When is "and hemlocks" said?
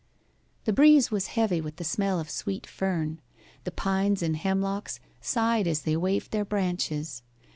4.23-4.99